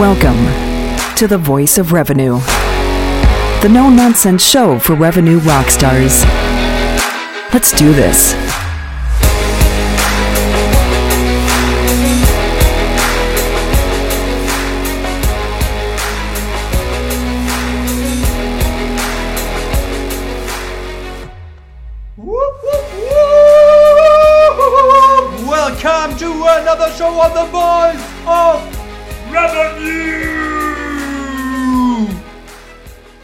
[0.00, 0.46] Welcome
[1.16, 2.38] to the Voice of Revenue,
[3.60, 6.24] the no nonsense show for revenue rock stars.
[7.52, 8.32] Let's do this.
[25.46, 28.79] Welcome to another show on the Voice of
[29.32, 30.08] Revenue.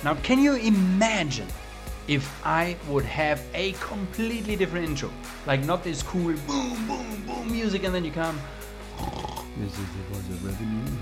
[0.04, 1.48] Now, can you imagine
[2.06, 5.10] if I would have a completely different intro?
[5.46, 8.38] Like, not this cool boom, boom, boom music, and then you come.
[9.58, 10.84] This is the Voice of Revenue.
[10.84, 10.92] Hello.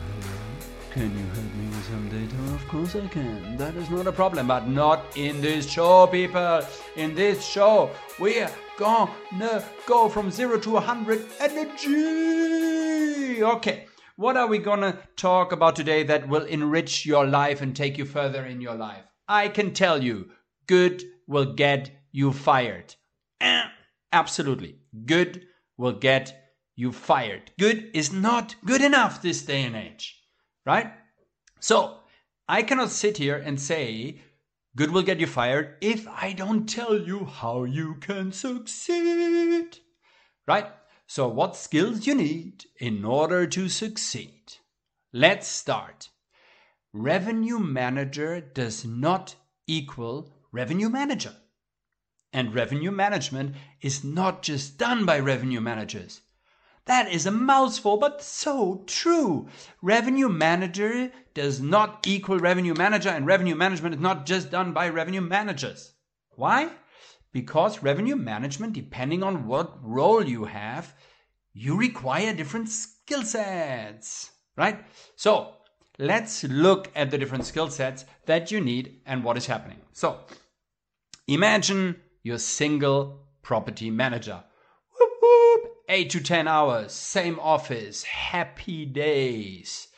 [0.92, 2.36] Can you help me with some data?
[2.54, 3.56] Of course I can.
[3.56, 6.60] That is not a problem, but not in this show, people.
[6.96, 13.42] In this show, we're gonna go from zero to a hundred energy.
[13.42, 17.98] Okay, what are we gonna talk about today that will enrich your life and take
[17.98, 19.04] you further in your life?
[19.28, 20.30] I can tell you,
[20.66, 22.94] good will get you fired.
[23.40, 23.64] Eh,
[24.12, 24.78] Absolutely.
[25.06, 27.50] Good will get you fired.
[27.58, 30.22] Good is not good enough this day and age,
[30.64, 30.92] right?
[31.58, 31.98] So,
[32.48, 34.22] I cannot sit here and say,
[34.76, 39.78] good will get you fired if I don't tell you how you can succeed,
[40.46, 40.66] right?
[41.06, 44.54] So, what skills you need in order to succeed?
[45.12, 46.08] Let's start.
[46.92, 49.34] Revenue manager does not
[49.66, 51.34] equal revenue manager.
[52.32, 56.22] And revenue management is not just done by revenue managers.
[56.86, 59.48] That is a mouthful, but so true.
[59.80, 64.88] Revenue manager does not equal revenue manager, and revenue management is not just done by
[64.88, 65.94] revenue managers.
[66.30, 66.70] Why?
[67.34, 70.94] Because revenue management, depending on what role you have,
[71.52, 74.84] you require different skill sets, right?
[75.16, 75.56] So
[75.98, 79.78] let's look at the different skill sets that you need and what is happening.
[79.92, 80.20] So
[81.26, 84.44] imagine you're single property manager.
[84.96, 85.72] Whoop, whoop.
[85.88, 89.88] Eight to 10 hours, same office, happy days.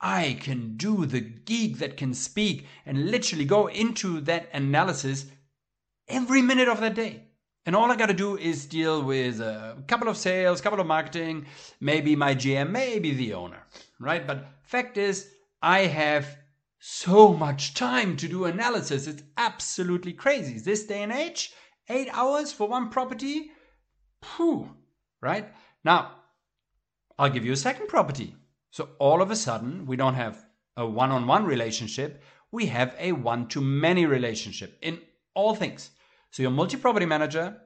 [0.00, 5.26] I can do the geek that can speak and literally go into that analysis
[6.08, 7.24] every minute of that day.
[7.66, 10.86] And all I got to do is deal with a couple of sales, couple of
[10.86, 11.46] marketing,
[11.80, 13.62] maybe my GM, maybe the owner,
[14.00, 14.26] right?
[14.26, 15.28] But fact is,
[15.60, 16.38] I have
[16.78, 19.06] so much time to do analysis.
[19.06, 20.58] It's absolutely crazy.
[20.58, 21.52] This day and age,
[21.88, 23.50] eight hours for one property,
[24.22, 24.70] Phew,
[25.20, 25.48] right?
[25.84, 26.12] Now,
[27.18, 28.34] I'll give you a second property.
[28.70, 30.44] So all of a sudden, we don't have
[30.76, 35.00] a one on one relationship, we have a one to many relationship in
[35.34, 35.90] all things.
[36.30, 37.56] So your multi property manager,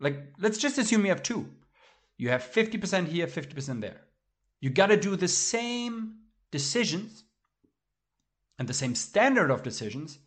[0.00, 1.48] like, let's just assume you have two.
[2.18, 4.00] You have 50% here, 50% there.
[4.60, 6.16] You got to do the same
[6.50, 7.24] decisions
[8.58, 10.18] and the same standard of decisions,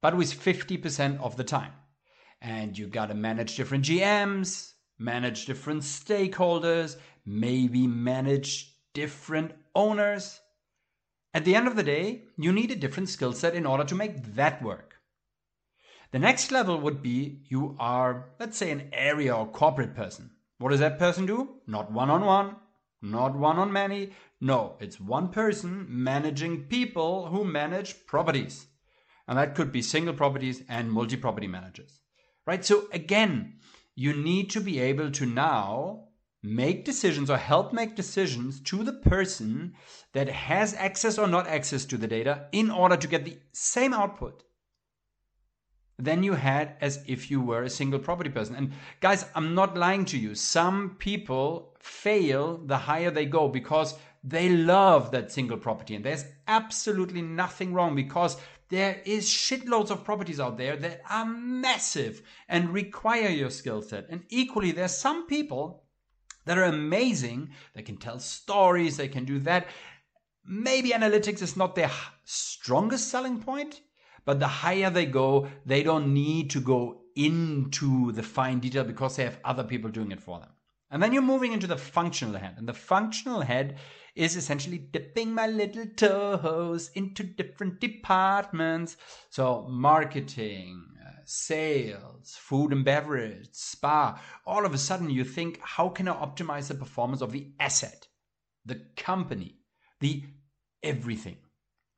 [0.00, 1.72] but with 50% of the time.
[2.40, 10.40] And you got to manage different GMs, manage different stakeholders, maybe manage different owners.
[11.34, 13.94] At the end of the day, you need a different skill set in order to
[13.94, 14.91] make that work.
[16.12, 20.30] The next level would be you are, let's say, an area or corporate person.
[20.58, 21.56] What does that person do?
[21.66, 22.56] Not one on one,
[23.00, 24.12] not one on many.
[24.38, 28.66] No, it's one person managing people who manage properties.
[29.26, 32.00] And that could be single properties and multi property managers.
[32.46, 32.62] Right?
[32.62, 33.54] So again,
[33.94, 36.08] you need to be able to now
[36.42, 39.72] make decisions or help make decisions to the person
[40.12, 43.94] that has access or not access to the data in order to get the same
[43.94, 44.42] output
[46.02, 48.56] than you had as if you were a single property person.
[48.56, 50.34] And guys, I'm not lying to you.
[50.34, 55.94] Some people fail the higher they go because they love that single property.
[55.94, 58.36] And there's absolutely nothing wrong because
[58.68, 64.06] there is shitloads of properties out there that are massive and require your skill set.
[64.08, 65.84] And equally, there's some people
[66.46, 67.50] that are amazing.
[67.74, 69.68] They can tell stories, they can do that.
[70.44, 71.90] Maybe analytics is not their
[72.24, 73.80] strongest selling point,
[74.24, 79.16] but the higher they go, they don't need to go into the fine detail because
[79.16, 80.48] they have other people doing it for them.
[80.90, 82.56] And then you're moving into the functional head.
[82.58, 83.78] And the functional head
[84.14, 88.98] is essentially dipping my little toes into different departments.
[89.30, 94.20] So, marketing, uh, sales, food and beverage, spa.
[94.46, 98.06] All of a sudden, you think, how can I optimize the performance of the asset,
[98.66, 99.60] the company,
[100.00, 100.24] the
[100.82, 101.38] everything?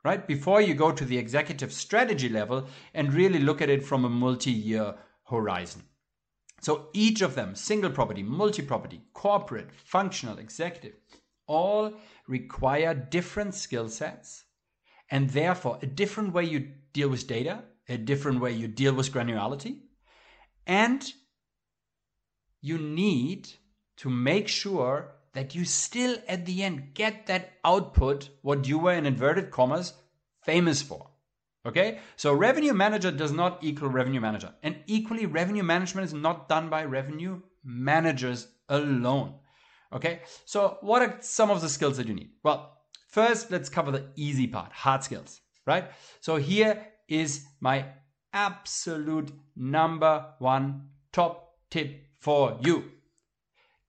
[0.05, 0.27] Right?
[0.27, 4.11] Before you go to the executive strategy level and really look at it from a
[4.11, 5.83] multi year horizon.
[6.61, 10.95] So each of them, single property, multi property, corporate, functional, executive,
[11.47, 11.95] all
[12.27, 14.45] require different skill sets
[15.11, 19.13] and therefore a different way you deal with data, a different way you deal with
[19.13, 19.79] granularity,
[20.67, 21.13] and
[22.61, 23.49] you need
[23.99, 28.95] to make sure that you still at the end get that output what you were
[28.95, 29.93] in inverted commas
[30.43, 31.11] famous for.
[31.67, 31.99] Okay?
[32.17, 34.53] So revenue manager does not equal revenue manager.
[34.63, 39.35] And equally revenue management is not done by revenue managers alone.
[39.93, 40.21] Okay?
[40.45, 42.31] So what are some of the skills that you need?
[42.43, 42.79] Well,
[43.09, 45.87] first let's cover the easy part, hard skills, right?
[46.21, 47.87] So here is my
[48.33, 52.85] absolute number one top tip for you.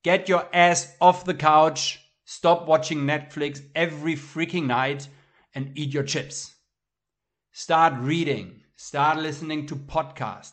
[0.06, 5.10] Get your ass off the couch, stop watching Netflix every freaking night,
[5.56, 6.54] and eat your chips.
[7.54, 10.52] Start reading, start listening to podcasts.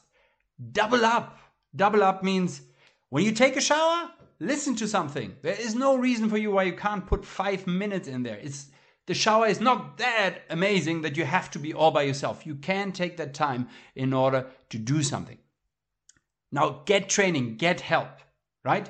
[0.73, 1.39] Double up.
[1.77, 2.63] Double up means
[3.11, 4.09] when you take a shower,
[4.41, 5.37] listen to something.
[5.43, 8.39] There is no reason for you why you can't put five minutes in there.
[8.39, 8.69] It's
[9.07, 12.47] the shower is not that amazing that you have to be all by yourself.
[12.47, 15.37] You can take that time in order to do something.
[16.51, 18.09] Now get training, get help,
[18.65, 18.89] right?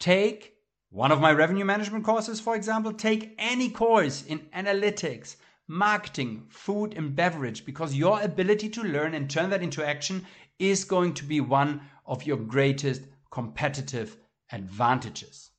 [0.00, 0.54] Take
[0.88, 5.36] one of my revenue management courses, for example, take any course in analytics,
[5.68, 10.26] marketing, food and beverage, because your ability to learn and turn that into action
[10.58, 14.16] is going to be one of your greatest competitive
[14.50, 15.50] advantages,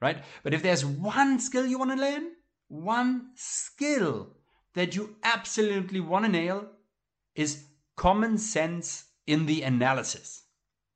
[0.00, 0.24] right?
[0.42, 2.30] But if there's one skill you want to learn,
[2.68, 4.36] one skill
[4.74, 6.66] that you absolutely want to nail
[7.34, 7.64] is
[7.96, 10.41] common sense in the analysis.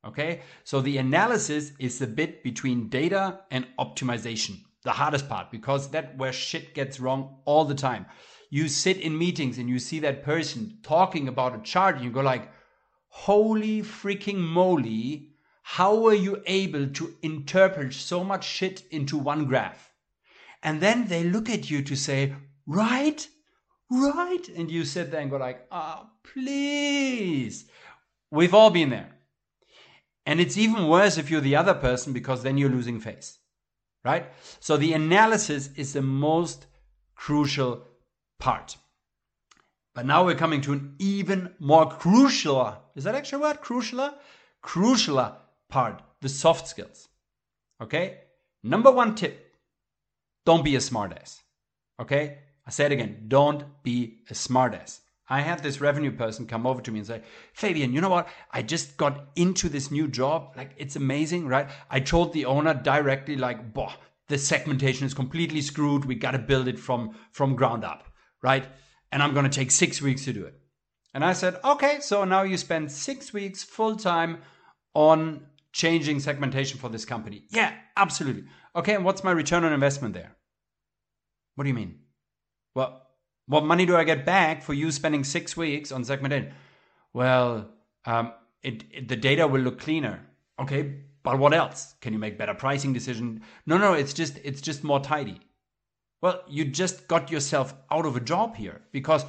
[0.07, 5.91] Okay, so the analysis is the bit between data and optimization, the hardest part, because
[5.91, 8.05] that where shit gets wrong all the time.
[8.49, 12.11] You sit in meetings and you see that person talking about a chart, and you
[12.11, 12.49] go like,
[13.09, 15.33] "Holy freaking moly!
[15.61, 19.91] How were you able to interpret so much shit into one graph?"
[20.63, 22.33] And then they look at you to say,
[22.65, 23.27] "Right,
[23.91, 27.69] right," and you sit there and go like, "Ah, oh, please."
[28.31, 29.16] We've all been there
[30.27, 33.39] and it's even worse if you're the other person because then you're losing face,
[34.03, 34.25] right?
[34.59, 36.65] So the analysis is the most
[37.15, 37.87] crucial
[38.37, 38.75] part.
[39.95, 43.61] But now we're coming to an even more crucial, is that actually a word?
[43.61, 44.13] Crucial?
[44.61, 45.35] Crucialer
[45.69, 47.07] part, the soft skills.
[47.81, 48.17] Okay?
[48.63, 49.55] Number one tip
[50.45, 51.39] don't be a smartass.
[52.01, 52.39] Okay?
[52.65, 54.99] I say it again don't be a smartass.
[55.29, 57.21] I had this revenue person come over to me and say,
[57.53, 58.29] Fabian, you know what?
[58.51, 60.53] I just got into this new job.
[60.55, 61.67] Like, it's amazing, right?
[61.89, 63.91] I told the owner directly, like, boh,
[64.29, 66.05] the segmentation is completely screwed.
[66.05, 68.05] We got to build it from, from ground up,
[68.41, 68.65] right?
[69.11, 70.55] And I'm going to take six weeks to do it.
[71.13, 74.39] And I said, okay, so now you spend six weeks full time
[74.93, 77.43] on changing segmentation for this company.
[77.49, 78.45] Yeah, absolutely.
[78.75, 80.35] Okay, and what's my return on investment there?
[81.55, 81.99] What do you mean?
[82.75, 83.06] Well,
[83.47, 86.53] what money do I get back for you spending six weeks on segmentation?
[87.13, 87.69] Well,
[88.05, 90.19] um, it, it, the data will look cleaner.
[90.59, 91.95] Okay, but what else?
[92.01, 93.41] Can you make better pricing decision?
[93.65, 95.39] No, no, it's just it's just more tidy.
[96.21, 99.23] Well, you just got yourself out of a job here because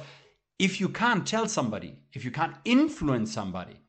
[0.57, 3.79] if you can't tell somebody, if you can't influence somebody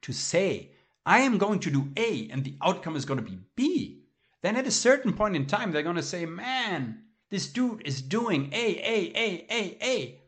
[0.00, 0.70] to say,
[1.04, 4.02] I am going to do A and the outcome is going to be B,
[4.42, 8.02] then at a certain point in time, they're going to say, man, this dude is
[8.02, 10.20] doing A, A, A, A, A.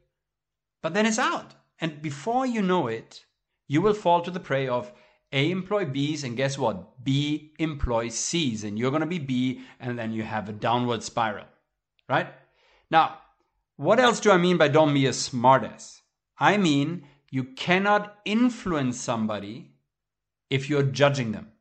[0.81, 1.55] But then it's out.
[1.79, 3.27] And before you know it,
[3.69, 4.91] you will fall to the prey of
[5.31, 7.05] A employ B's, and guess what?
[7.05, 11.03] B employ C's, and you're going to be B, and then you have a downward
[11.03, 11.45] spiral.
[12.09, 12.29] Right?
[12.91, 13.19] Now,
[13.77, 16.01] what else do I mean by don't be a smartass?
[16.39, 19.73] I mean, you cannot influence somebody
[20.49, 21.53] if you're judging them.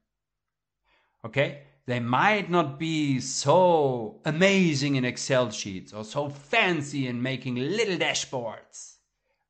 [1.26, 1.64] Okay?
[1.86, 7.98] They might not be so amazing in Excel sheets or so fancy in making little
[7.98, 8.96] dashboards,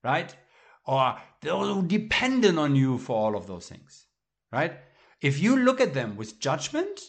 [0.04, 0.36] right?
[0.86, 4.08] Or they're all dependent on you for all of those things,
[4.52, 4.74] right?
[5.22, 7.00] If you look at them with judgment,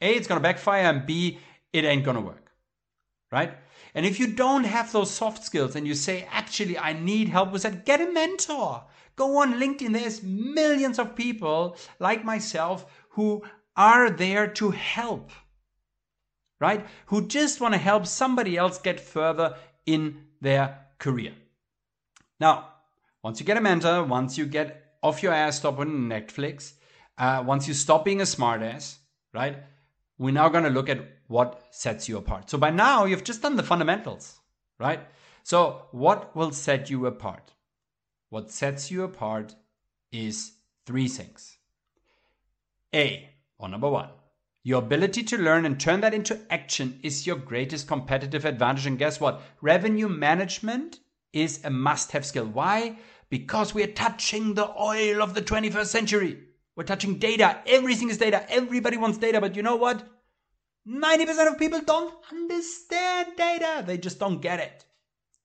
[0.00, 1.38] A, it's going to backfire, and B,
[1.72, 2.52] it ain't going to work,
[3.32, 3.54] right?
[3.94, 7.52] And if you don't have those soft skills and you say, actually, I need help
[7.52, 8.84] with that, get a mentor.
[9.16, 9.92] Go on LinkedIn.
[9.92, 13.44] There's millions of people like myself who
[13.76, 15.30] are there to help,
[16.60, 16.86] right?
[17.06, 21.32] Who just want to help somebody else get further in their career.
[22.40, 22.68] Now,
[23.22, 26.74] once you get a mentor, once you get off your ass, stop on Netflix,
[27.18, 28.96] uh, once you stop being a smartass,
[29.32, 29.56] right?
[30.18, 32.50] We're now going to look at what sets you apart.
[32.50, 34.38] So by now, you've just done the fundamentals,
[34.78, 35.00] right?
[35.42, 37.52] So, what will set you apart?
[38.30, 39.54] What sets you apart
[40.10, 40.52] is
[40.86, 41.58] three things.
[42.94, 44.08] A, or number one,
[44.66, 48.86] Your ability to learn and turn that into action is your greatest competitive advantage.
[48.86, 49.42] And guess what?
[49.60, 51.00] Revenue management
[51.34, 52.46] is a must have skill.
[52.46, 52.96] Why?
[53.28, 56.38] Because we are touching the oil of the 21st century.
[56.76, 57.58] We're touching data.
[57.66, 58.46] Everything is data.
[58.50, 59.38] Everybody wants data.
[59.38, 60.02] But you know what?
[60.88, 63.84] 90% of people don't understand data.
[63.86, 64.86] They just don't get it.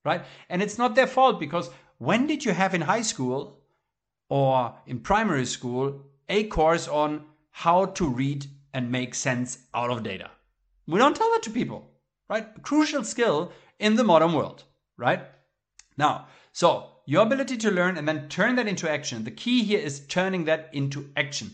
[0.05, 0.23] Right?
[0.49, 3.59] And it's not their fault because when did you have in high school
[4.29, 10.03] or in primary school a course on how to read and make sense out of
[10.03, 10.31] data?
[10.87, 11.89] We don't tell that to people,
[12.29, 12.47] right?
[12.55, 14.63] A crucial skill in the modern world,
[14.97, 15.21] right?
[15.97, 19.23] Now, so your ability to learn and then turn that into action.
[19.23, 21.53] The key here is turning that into action.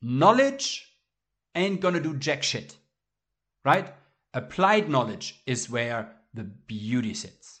[0.00, 0.88] Knowledge
[1.54, 2.76] ain't gonna do jack shit,
[3.64, 3.92] right?
[4.34, 7.60] Applied knowledge is where the beauty sits.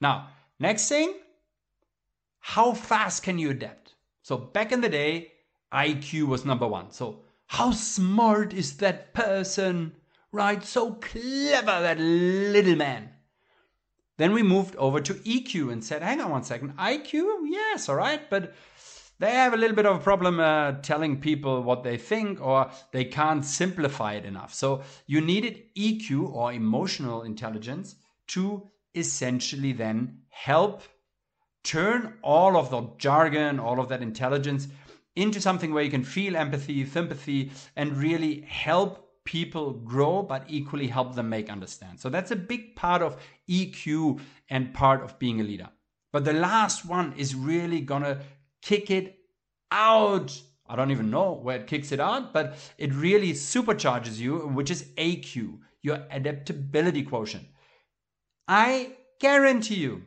[0.00, 0.28] Now,
[0.60, 1.14] next thing,
[2.40, 3.94] how fast can you adapt?
[4.22, 5.32] So back in the day,
[5.72, 6.90] IQ was number one.
[6.90, 9.92] So how smart is that person?
[10.32, 10.62] Right?
[10.64, 13.10] So clever, that little man.
[14.18, 17.94] Then we moved over to EQ and said, hang on one second, IQ, yes, all
[17.94, 18.52] right, but
[19.20, 22.70] they have a little bit of a problem uh, telling people what they think or
[22.92, 24.52] they can't simplify it enough.
[24.52, 27.94] So you needed EQ or emotional intelligence
[28.28, 30.82] to essentially then help
[31.62, 34.68] turn all of the jargon, all of that intelligence
[35.18, 40.86] into something where you can feel empathy, sympathy, and really help people grow, but equally
[40.86, 42.00] help them make understand.
[42.00, 45.68] So that's a big part of EQ and part of being a leader.
[46.12, 48.20] But the last one is really gonna
[48.62, 49.18] kick it
[49.70, 50.40] out.
[50.66, 54.70] I don't even know where it kicks it out, but it really supercharges you, which
[54.70, 57.46] is AQ, your adaptability quotient.
[58.46, 60.04] I guarantee you,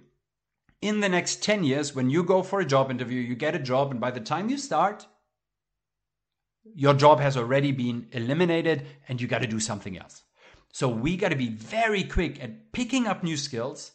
[0.81, 3.59] in the next 10 years, when you go for a job interview, you get a
[3.59, 5.05] job, and by the time you start,
[6.75, 10.23] your job has already been eliminated and you got to do something else.
[10.73, 13.91] So we got to be very quick at picking up new skills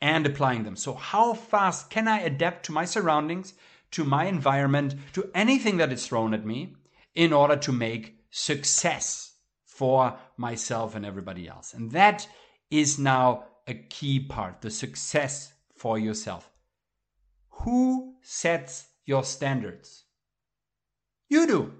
[0.00, 0.76] and applying them.
[0.76, 3.54] So, how fast can I adapt to my surroundings,
[3.92, 6.74] to my environment, to anything that is thrown at me
[7.14, 9.32] in order to make success
[9.64, 11.72] for myself and everybody else?
[11.72, 12.26] And that
[12.70, 16.48] is now a key part the success for yourself.
[17.62, 20.04] Who sets your standards?
[21.28, 21.72] You do.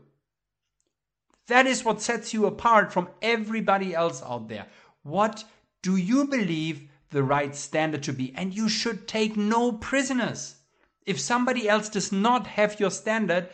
[1.46, 4.66] That is what sets you apart from everybody else out there.
[5.04, 5.44] What
[5.82, 8.34] do you believe the right standard to be?
[8.34, 10.56] And you should take no prisoners.
[11.06, 13.50] If somebody else does not have your standard,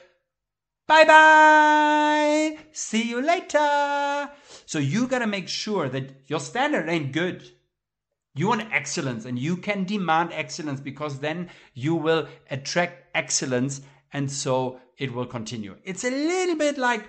[0.86, 2.56] bye bye.
[2.72, 4.30] See you later.
[4.64, 7.52] So you got to make sure that your standard ain't good.
[8.38, 13.80] You want excellence and you can demand excellence because then you will attract excellence
[14.12, 15.76] and so it will continue.
[15.82, 17.04] It's a little bit like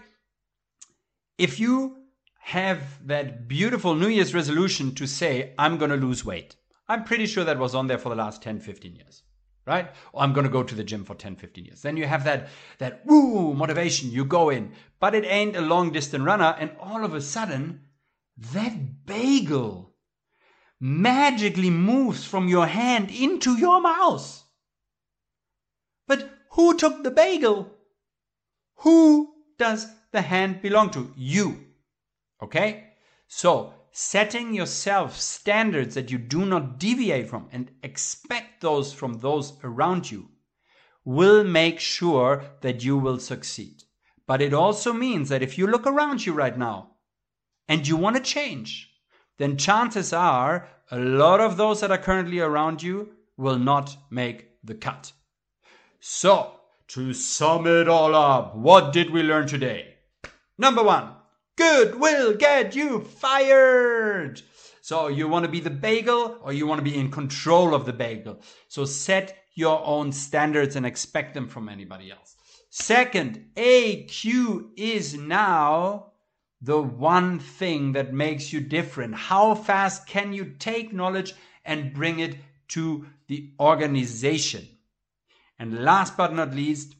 [1.38, 1.98] if you
[2.40, 6.56] have that beautiful New Year's resolution to say, I'm going to lose weight,
[6.88, 9.22] I'm pretty sure that was on there for the last 10, 15 years,
[9.68, 9.92] right?
[10.14, 11.84] Or I'm going to go to the gym for 10, 15 years.
[11.84, 15.92] Then you have that, that woo motivation, you go in, but it ain't a long
[15.92, 16.56] distance runner.
[16.58, 17.82] And all of a sudden,
[18.36, 19.90] that bagel
[20.80, 24.44] magically moves from your hand into your mouth.
[26.08, 27.72] But who took the bagel?
[28.78, 31.14] Who does the hand belong to?
[31.16, 31.66] You.
[32.42, 32.94] Okay?
[33.28, 39.54] So, setting yourself standards that you do not deviate from and expect those from those
[39.64, 40.30] around you
[41.04, 43.84] will make sure that you will succeed.
[44.26, 46.92] But it also means that if you look around you right now
[47.68, 48.89] and you want to change,
[49.40, 54.50] then chances are a lot of those that are currently around you will not make
[54.64, 55.12] the cut.
[56.00, 59.96] So, to sum it all up, what did we learn today?
[60.58, 61.14] Number one,
[61.56, 64.42] good will get you fired.
[64.82, 67.86] So you want to be the bagel or you want to be in control of
[67.86, 68.42] the bagel.
[68.68, 72.36] So set your own standards and expect them from anybody else.
[72.72, 76.09] Second, AQ is now
[76.62, 79.16] the one thing that makes you different.
[79.16, 82.38] How fast can you take knowledge and bring it
[82.70, 84.68] to the organization?
[85.58, 86.96] And last but not least,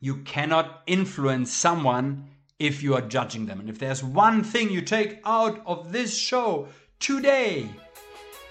[0.00, 2.28] you cannot influence someone
[2.58, 3.60] if you are judging them.
[3.60, 6.68] And if there's one thing you take out of this show
[6.98, 7.68] today,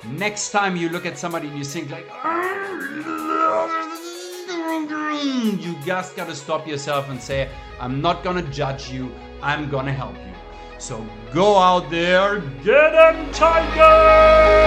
[0.05, 2.49] next time you look at somebody and you think like, ah,
[5.59, 10.15] you just gotta stop yourself and say, I'm not gonna judge you, I'm gonna help
[10.15, 10.33] you.
[10.79, 14.59] So go out there, get them, Tiger!